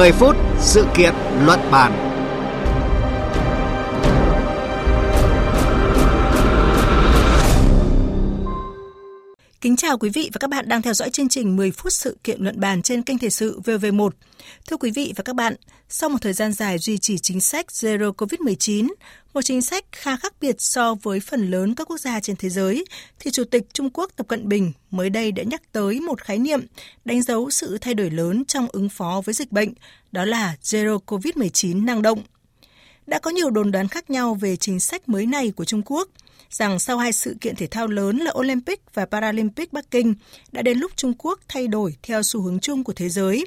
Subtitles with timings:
[0.00, 1.14] 10 phút sự kiện
[1.46, 2.09] luận bàn.
[9.60, 12.18] Kính chào quý vị và các bạn đang theo dõi chương trình 10 phút sự
[12.24, 14.10] kiện luận bàn trên kênh Thời sự VV1.
[14.66, 15.54] Thưa quý vị và các bạn,
[15.88, 18.88] sau một thời gian dài duy trì chính sách Zero COVID-19,
[19.34, 22.48] một chính sách khá khác biệt so với phần lớn các quốc gia trên thế
[22.48, 22.84] giới,
[23.18, 26.38] thì Chủ tịch Trung Quốc Tập Cận Bình mới đây đã nhắc tới một khái
[26.38, 26.66] niệm
[27.04, 29.72] đánh dấu sự thay đổi lớn trong ứng phó với dịch bệnh,
[30.12, 32.22] đó là Zero COVID-19 năng động.
[33.10, 36.08] Đã có nhiều đồn đoán khác nhau về chính sách mới này của Trung Quốc–
[36.50, 40.14] rằng sau hai sự kiện thể thao lớn là Olympic và Paralympic Bắc Kinh
[40.52, 43.44] đã đến lúc Trung Quốc thay đổi theo xu hướng chung của thế giới,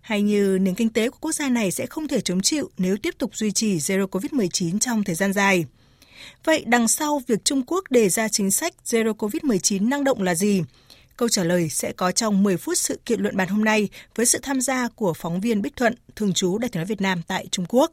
[0.00, 2.96] hay như nền kinh tế của quốc gia này sẽ không thể chống chịu nếu
[2.96, 5.64] tiếp tục duy trì Zero COVID-19 trong thời gian dài.
[6.44, 10.34] Vậy đằng sau việc Trung Quốc đề ra chính sách Zero COVID-19 năng động là
[10.34, 10.62] gì?
[11.16, 14.26] Câu trả lời sẽ có trong 10 phút sự kiện luận bàn hôm nay với
[14.26, 17.22] sự tham gia của phóng viên Bích Thuận, thường trú Đại tiếng nói Việt Nam
[17.26, 17.92] tại Trung Quốc.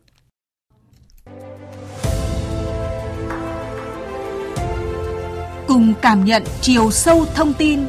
[5.74, 7.80] Cùng cảm nhận chiều sâu thông tin.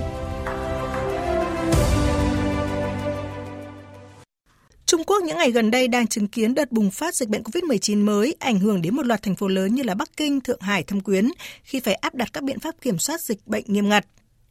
[4.86, 8.04] Trung Quốc những ngày gần đây đang chứng kiến đợt bùng phát dịch bệnh COVID-19
[8.04, 10.82] mới ảnh hưởng đến một loạt thành phố lớn như là Bắc Kinh, Thượng Hải,
[10.82, 11.28] Thâm Quyến
[11.62, 14.06] khi phải áp đặt các biện pháp kiểm soát dịch bệnh nghiêm ngặt.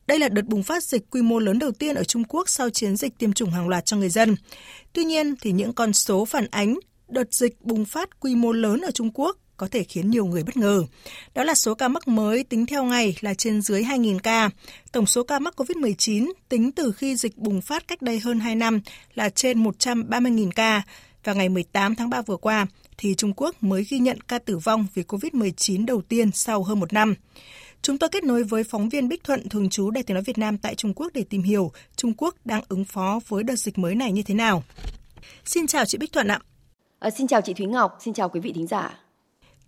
[0.08, 2.70] Đây là đợt bùng phát dịch quy mô lớn đầu tiên ở Trung Quốc sau
[2.70, 4.36] chiến dịch tiêm chủng hàng loạt cho người dân.
[4.94, 8.82] Tuy nhiên thì những con số phản ánh đợt dịch bùng phát quy mô lớn
[8.82, 10.84] ở Trung Quốc có thể khiến nhiều người bất ngờ.
[11.34, 14.50] Đó là số ca mắc mới tính theo ngày là trên dưới 2.000 ca.
[14.92, 18.56] Tổng số ca mắc COVID-19 tính từ khi dịch bùng phát cách đây hơn 2
[18.56, 18.82] năm
[19.16, 20.82] là trên 130.000 ca.
[21.24, 24.58] Và ngày 18 tháng 3 vừa qua, thì Trung Quốc mới ghi nhận ca tử
[24.58, 27.16] vong vì COVID-19 đầu tiên sau hơn một năm.
[27.82, 30.38] Chúng tôi kết nối với phóng viên Bích Thuận, thường trú Đài tiếng nói Việt
[30.38, 33.78] Nam tại Trung Quốc để tìm hiểu Trung Quốc đang ứng phó với đợt dịch
[33.78, 34.64] mới này như thế nào.
[35.46, 36.40] Xin chào chị Bích Thuận ạ.
[37.00, 39.03] À, xin chào chị Thúy Ngọc, xin chào quý vị thính giả.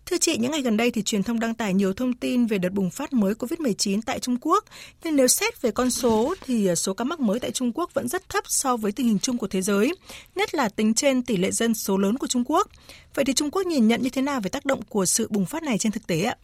[0.05, 2.57] Thưa chị, những ngày gần đây thì truyền thông đăng tải nhiều thông tin về
[2.57, 4.63] đợt bùng phát mới COVID-19 tại Trung Quốc.
[5.03, 7.93] Nhưng nếu xét về con số thì à, số ca mắc mới tại Trung Quốc
[7.93, 9.95] vẫn rất thấp so với tình hình chung của thế giới,
[10.35, 12.67] nhất là tính trên tỷ lệ dân số lớn của Trung Quốc.
[13.15, 15.45] Vậy thì Trung Quốc nhìn nhận như thế nào về tác động của sự bùng
[15.45, 16.35] phát này trên thực tế ạ?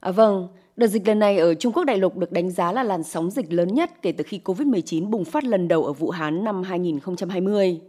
[0.00, 2.82] À, vâng, đợt dịch lần này ở Trung Quốc đại lục được đánh giá là
[2.82, 6.10] làn sóng dịch lớn nhất kể từ khi COVID-19 bùng phát lần đầu ở Vũ
[6.10, 7.80] Hán năm 2020.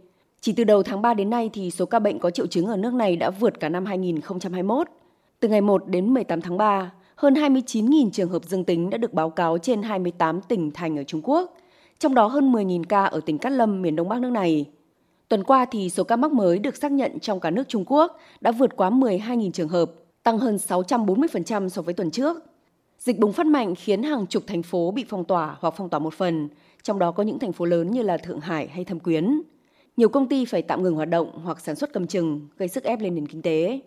[0.44, 2.76] Chỉ từ đầu tháng 3 đến nay thì số ca bệnh có triệu chứng ở
[2.76, 4.88] nước này đã vượt cả năm 2021.
[5.40, 9.12] Từ ngày 1 đến 18 tháng 3, hơn 29.000 trường hợp dương tính đã được
[9.12, 11.56] báo cáo trên 28 tỉnh thành ở Trung Quốc,
[11.98, 14.64] trong đó hơn 10.000 ca ở tỉnh Cát Lâm, miền Đông Bắc nước này.
[15.28, 18.18] Tuần qua thì số ca mắc mới được xác nhận trong cả nước Trung Quốc
[18.40, 19.90] đã vượt quá 12.000 trường hợp,
[20.22, 22.36] tăng hơn 640% so với tuần trước.
[22.98, 26.00] Dịch bùng phát mạnh khiến hàng chục thành phố bị phong tỏa hoặc phong tỏa
[26.00, 26.48] một phần,
[26.82, 29.40] trong đó có những thành phố lớn như là Thượng Hải hay Thâm Quyến
[29.96, 32.84] nhiều công ty phải tạm ngừng hoạt động hoặc sản xuất cầm chừng, gây sức
[32.84, 33.80] ép lên nền kinh tế.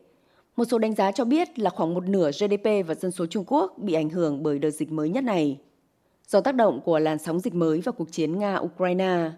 [0.56, 3.44] Một số đánh giá cho biết là khoảng một nửa GDP và dân số Trung
[3.48, 5.60] Quốc bị ảnh hưởng bởi đợt dịch mới nhất này.
[6.28, 9.30] Do tác động của làn sóng dịch mới và cuộc chiến Nga-Ukraine,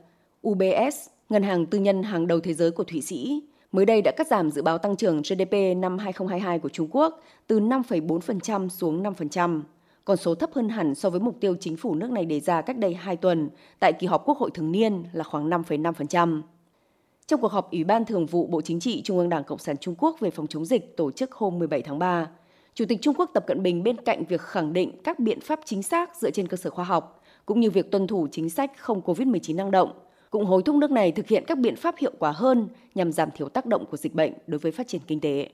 [0.48, 4.12] UBS, ngân hàng tư nhân hàng đầu thế giới của Thụy Sĩ, mới đây đã
[4.18, 9.04] cắt giảm dự báo tăng trưởng GDP năm 2022 của Trung Quốc từ 5,4% xuống
[9.04, 9.62] 5%,
[10.06, 12.62] con số thấp hơn hẳn so với mục tiêu chính phủ nước này đề ra
[12.62, 16.42] cách đây 2 tuần tại kỳ họp Quốc hội thường niên là khoảng 5,5%.
[17.30, 19.78] Trong cuộc họp Ủy ban Thường vụ Bộ Chính trị Trung ương Đảng Cộng sản
[19.78, 22.28] Trung Quốc về phòng chống dịch tổ chức hôm 17 tháng 3,
[22.74, 25.60] Chủ tịch Trung Quốc Tập Cận Bình bên cạnh việc khẳng định các biện pháp
[25.66, 28.72] chính xác dựa trên cơ sở khoa học, cũng như việc tuân thủ chính sách
[28.78, 29.92] không COVID-19 năng động,
[30.30, 33.30] cũng hối thúc nước này thực hiện các biện pháp hiệu quả hơn nhằm giảm
[33.32, 35.50] thiểu tác động của dịch bệnh đối với phát triển kinh tế.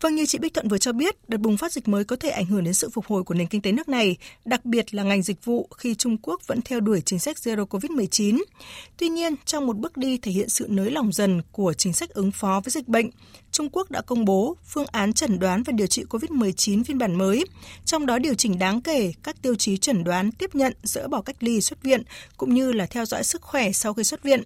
[0.00, 2.30] Vâng, như chị Bích Thuận vừa cho biết, đợt bùng phát dịch mới có thể
[2.30, 5.02] ảnh hưởng đến sự phục hồi của nền kinh tế nước này, đặc biệt là
[5.02, 8.42] ngành dịch vụ khi Trung Quốc vẫn theo đuổi chính sách Zero COVID-19.
[8.96, 12.10] Tuy nhiên, trong một bước đi thể hiện sự nới lỏng dần của chính sách
[12.10, 13.10] ứng phó với dịch bệnh,
[13.52, 17.14] Trung Quốc đã công bố phương án chẩn đoán và điều trị COVID-19 phiên bản
[17.14, 17.44] mới,
[17.84, 21.20] trong đó điều chỉnh đáng kể các tiêu chí chẩn đoán tiếp nhận, dỡ bỏ
[21.20, 22.02] cách ly xuất viện,
[22.36, 24.42] cũng như là theo dõi sức khỏe sau khi xuất viện.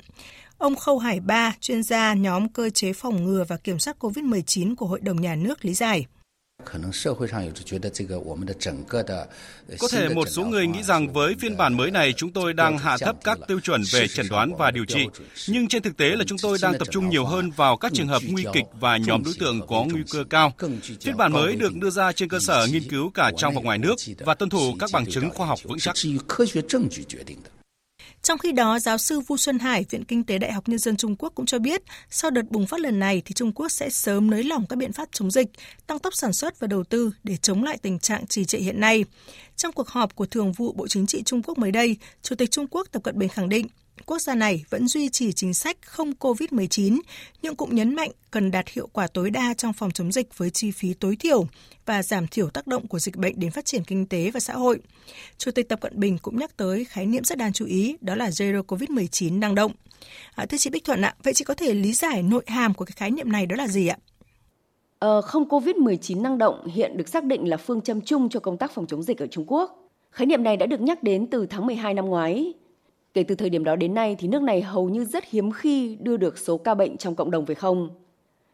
[0.63, 4.75] Ông Khâu Hải Ba, chuyên gia nhóm cơ chế phòng ngừa và kiểm soát COVID-19
[4.77, 6.07] của Hội đồng Nhà nước lý giải.
[9.79, 12.79] Có thể một số người nghĩ rằng với phiên bản mới này chúng tôi đang
[12.79, 15.07] hạ thấp các tiêu chuẩn về chẩn đoán và điều trị,
[15.49, 18.09] nhưng trên thực tế là chúng tôi đang tập trung nhiều hơn vào các trường
[18.09, 20.53] hợp nguy kịch và nhóm đối tượng có nguy cơ cao.
[21.01, 23.79] Phiên bản mới được đưa ra trên cơ sở nghiên cứu cả trong và ngoài
[23.79, 25.95] nước và tuân thủ các bằng chứng khoa học vững chắc.
[28.23, 30.97] Trong khi đó, giáo sư Vu Xuân Hải, Viện Kinh tế Đại học Nhân dân
[30.97, 33.91] Trung Quốc cũng cho biết, sau đợt bùng phát lần này thì Trung Quốc sẽ
[33.91, 35.47] sớm nới lỏng các biện pháp chống dịch,
[35.87, 38.81] tăng tốc sản xuất và đầu tư để chống lại tình trạng trì trệ hiện
[38.81, 39.05] nay.
[39.57, 42.51] Trong cuộc họp của Thường vụ Bộ Chính trị Trung Quốc mới đây, Chủ tịch
[42.51, 43.67] Trung Quốc Tập Cận Bình khẳng định,
[44.07, 47.01] quốc gia này vẫn duy trì chính sách không COVID-19,
[47.43, 50.51] nhưng cũng nhấn mạnh cần đạt hiệu quả tối đa trong phòng chống dịch với
[50.51, 51.47] chi phí tối thiểu
[51.87, 54.55] và giảm thiểu tác động của dịch bệnh đến phát triển kinh tế và xã
[54.55, 54.79] hội.
[55.39, 58.15] Chủ tịch Tập Cận Bình cũng nhắc tới khái niệm rất đáng chú ý, đó
[58.15, 59.73] là Zero COVID-19 năng động.
[60.35, 62.85] À, thưa chị Bích Thuận ạ, vậy chị có thể lý giải nội hàm của
[62.85, 63.97] cái khái niệm này đó là gì ạ?
[64.99, 68.59] Ờ, không COVID-19 năng động hiện được xác định là phương châm chung cho công
[68.59, 69.91] tác phòng chống dịch ở Trung Quốc.
[70.11, 72.53] Khái niệm này đã được nhắc đến từ tháng 12 năm ngoái.
[73.15, 75.97] Kể từ thời điểm đó đến nay thì nước này hầu như rất hiếm khi
[76.01, 77.89] đưa được số ca bệnh trong cộng đồng về không.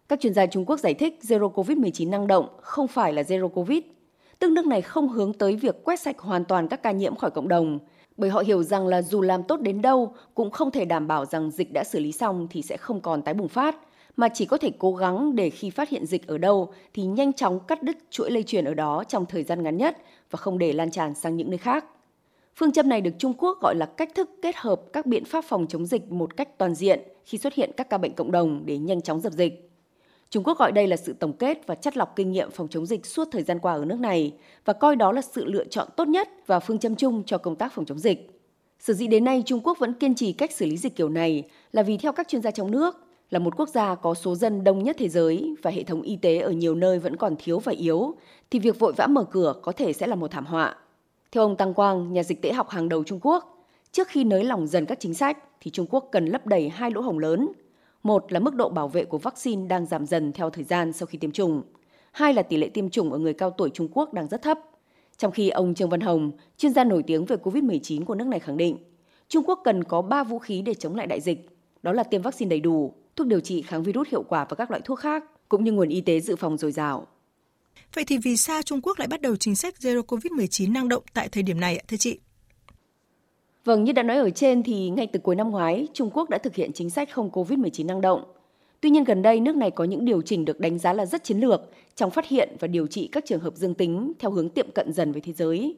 [0.09, 3.49] Các chuyên gia Trung Quốc giải thích Zero COVID-19 năng động không phải là Zero
[3.49, 3.83] COVID,
[4.39, 7.31] tức nước này không hướng tới việc quét sạch hoàn toàn các ca nhiễm khỏi
[7.31, 7.79] cộng đồng,
[8.17, 11.25] bởi họ hiểu rằng là dù làm tốt đến đâu cũng không thể đảm bảo
[11.25, 13.77] rằng dịch đã xử lý xong thì sẽ không còn tái bùng phát,
[14.17, 17.33] mà chỉ có thể cố gắng để khi phát hiện dịch ở đâu thì nhanh
[17.33, 19.97] chóng cắt đứt chuỗi lây truyền ở đó trong thời gian ngắn nhất
[20.31, 21.85] và không để lan tràn sang những nơi khác.
[22.59, 25.45] Phương châm này được Trung Quốc gọi là cách thức kết hợp các biện pháp
[25.45, 28.63] phòng chống dịch một cách toàn diện khi xuất hiện các ca bệnh cộng đồng
[28.67, 29.71] để nhanh chóng dập dịch.
[30.31, 32.87] Trung Quốc gọi đây là sự tổng kết và chắt lọc kinh nghiệm phòng chống
[32.87, 34.33] dịch suốt thời gian qua ở nước này
[34.65, 37.57] và coi đó là sự lựa chọn tốt nhất và phương châm chung cho công
[37.57, 38.31] tác phòng chống dịch.
[38.79, 41.45] Sở dĩ đến nay Trung Quốc vẫn kiên trì cách xử lý dịch kiểu này
[41.73, 42.97] là vì theo các chuyên gia trong nước,
[43.31, 46.17] là một quốc gia có số dân đông nhất thế giới và hệ thống y
[46.17, 48.15] tế ở nhiều nơi vẫn còn thiếu và yếu,
[48.51, 50.77] thì việc vội vã mở cửa có thể sẽ là một thảm họa.
[51.33, 54.45] Theo ông Tăng Quang, nhà dịch tễ học hàng đầu Trung Quốc, trước khi nới
[54.45, 57.49] lỏng dần các chính sách thì Trung Quốc cần lấp đầy hai lỗ hổng lớn.
[58.03, 61.07] Một là mức độ bảo vệ của vaccine đang giảm dần theo thời gian sau
[61.07, 61.63] khi tiêm chủng.
[62.13, 64.59] Hai là tỷ lệ tiêm chủng ở người cao tuổi Trung Quốc đang rất thấp.
[65.17, 68.41] Trong khi ông Trương Văn Hồng, chuyên gia nổi tiếng về COVID-19 của nước này
[68.41, 68.79] khẳng định,
[69.29, 71.49] Trung Quốc cần có 3 vũ khí để chống lại đại dịch,
[71.83, 74.71] đó là tiêm vaccine đầy đủ, thuốc điều trị kháng virus hiệu quả và các
[74.71, 77.07] loại thuốc khác, cũng như nguồn y tế dự phòng dồi dào.
[77.95, 81.03] Vậy thì vì sao Trung Quốc lại bắt đầu chính sách Zero COVID-19 năng động
[81.15, 82.19] tại thời điểm này ạ thưa chị?
[83.65, 86.39] Vâng, như đã nói ở trên thì ngay từ cuối năm ngoái, Trung Quốc đã
[86.39, 88.25] thực hiện chính sách không COVID-19 năng động.
[88.81, 91.25] Tuy nhiên gần đây nước này có những điều chỉnh được đánh giá là rất
[91.25, 91.61] chiến lược
[91.95, 94.93] trong phát hiện và điều trị các trường hợp dương tính theo hướng tiệm cận
[94.93, 95.77] dần với thế giới.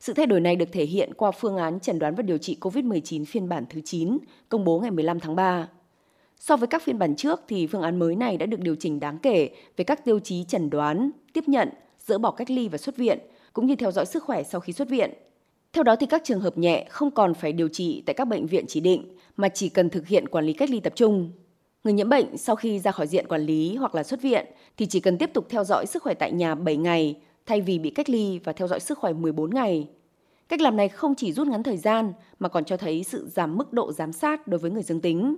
[0.00, 2.56] Sự thay đổi này được thể hiện qua phương án chẩn đoán và điều trị
[2.60, 5.68] COVID-19 phiên bản thứ 9 công bố ngày 15 tháng 3.
[6.40, 9.00] So với các phiên bản trước thì phương án mới này đã được điều chỉnh
[9.00, 11.68] đáng kể về các tiêu chí chẩn đoán, tiếp nhận,
[12.06, 13.18] dỡ bỏ cách ly và xuất viện,
[13.52, 15.10] cũng như theo dõi sức khỏe sau khi xuất viện.
[15.72, 18.46] Theo đó thì các trường hợp nhẹ không còn phải điều trị tại các bệnh
[18.46, 21.32] viện chỉ định mà chỉ cần thực hiện quản lý cách ly tập trung.
[21.84, 24.46] Người nhiễm bệnh sau khi ra khỏi diện quản lý hoặc là xuất viện
[24.76, 27.78] thì chỉ cần tiếp tục theo dõi sức khỏe tại nhà 7 ngày thay vì
[27.78, 29.88] bị cách ly và theo dõi sức khỏe 14 ngày.
[30.48, 33.56] Cách làm này không chỉ rút ngắn thời gian mà còn cho thấy sự giảm
[33.56, 35.36] mức độ giám sát đối với người dương tính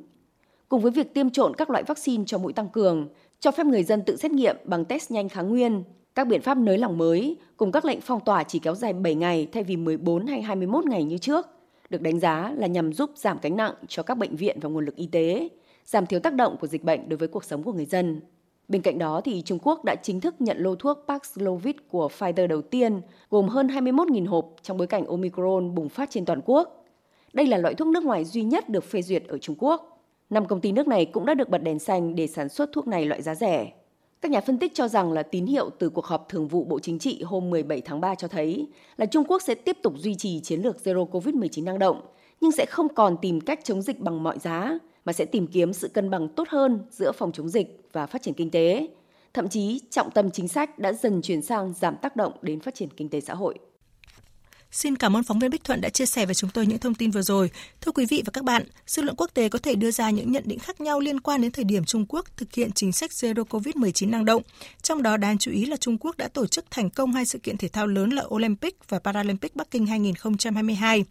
[0.69, 3.09] cùng với việc tiêm trộn các loại vaccine cho mũi tăng cường,
[3.41, 5.85] cho phép người dân tự xét nghiệm bằng test nhanh kháng nguyên,
[6.15, 9.15] các biện pháp nới lỏng mới cùng các lệnh phong tỏa chỉ kéo dài 7
[9.15, 11.47] ngày thay vì 14 hay 21 ngày như trước,
[11.91, 14.85] được đánh giá là nhằm giúp giảm gánh nặng cho các bệnh viện và nguồn
[14.85, 15.49] lực y tế,
[15.85, 18.21] giảm thiểu tác động của dịch bệnh đối với cuộc sống của người dân.
[18.69, 22.47] Bên cạnh đó thì Trung Quốc đã chính thức nhận lô thuốc Paxlovid của Pfizer
[22.47, 23.01] đầu tiên,
[23.31, 26.85] gồm hơn 21.000 hộp trong bối cảnh Omicron bùng phát trên toàn quốc.
[27.33, 29.98] Đây là loại thuốc nước ngoài duy nhất được phê duyệt ở Trung Quốc.
[30.31, 32.87] Năm công ty nước này cũng đã được bật đèn xanh để sản xuất thuốc
[32.87, 33.73] này loại giá rẻ.
[34.21, 36.79] Các nhà phân tích cho rằng là tín hiệu từ cuộc họp thường vụ Bộ
[36.79, 40.15] Chính trị hôm 17 tháng 3 cho thấy là Trung Quốc sẽ tiếp tục duy
[40.15, 42.01] trì chiến lược Zero COVID-19 năng động,
[42.41, 45.73] nhưng sẽ không còn tìm cách chống dịch bằng mọi giá, mà sẽ tìm kiếm
[45.73, 48.89] sự cân bằng tốt hơn giữa phòng chống dịch và phát triển kinh tế.
[49.35, 52.75] Thậm chí, trọng tâm chính sách đã dần chuyển sang giảm tác động đến phát
[52.75, 53.59] triển kinh tế xã hội.
[54.71, 56.95] Xin cảm ơn phóng viên Bích Thuận đã chia sẻ với chúng tôi những thông
[56.95, 57.51] tin vừa rồi.
[57.81, 60.33] Thưa quý vị và các bạn, dư luận quốc tế có thể đưa ra những
[60.33, 63.11] nhận định khác nhau liên quan đến thời điểm Trung Quốc thực hiện chính sách
[63.11, 64.43] Zero COVID-19 năng động.
[64.83, 67.39] Trong đó đáng chú ý là Trung Quốc đã tổ chức thành công hai sự
[67.39, 71.05] kiện thể thao lớn là Olympic và Paralympic Bắc Kinh 2022.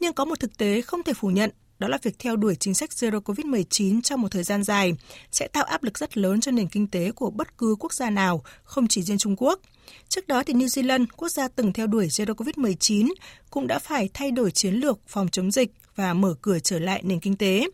[0.00, 2.74] Nhưng có một thực tế không thể phủ nhận đó là việc theo đuổi chính
[2.74, 4.92] sách Zero COVID-19 trong một thời gian dài
[5.32, 8.10] sẽ tạo áp lực rất lớn cho nền kinh tế của bất cứ quốc gia
[8.10, 9.60] nào, không chỉ riêng Trung Quốc.
[10.08, 13.12] Trước đó thì New Zealand, quốc gia từng theo đuổi Zero COVID-19,
[13.50, 17.00] cũng đã phải thay đổi chiến lược phòng chống dịch và mở cửa trở lại
[17.04, 17.66] nền kinh tế.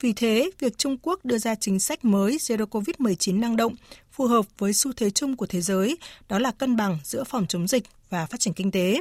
[0.00, 3.74] Vì thế, việc Trung Quốc đưa ra chính sách mới Zero COVID-19 năng động
[4.12, 5.96] phù hợp với xu thế chung của thế giới,
[6.28, 9.00] đó là cân bằng giữa phòng chống dịch và phát triển kinh tế.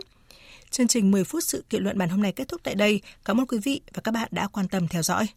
[0.73, 3.01] Chương trình 10 phút sự kiện luận bàn hôm nay kết thúc tại đây.
[3.25, 5.27] Cảm ơn quý vị và các bạn đã quan tâm theo dõi.